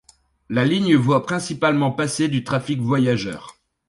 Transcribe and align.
La 0.49 0.65
ligne 0.65 0.95
voit 0.95 1.27
principalement 1.27 1.91
passer 1.91 2.27
du 2.27 2.43
trafic 2.43 2.79
voyageurs. 2.81 3.57